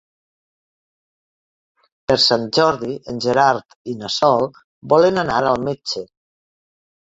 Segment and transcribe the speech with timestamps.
[2.11, 4.47] Per Sant Jordi en Gerard i na Sol
[4.95, 6.05] volen anar al metge.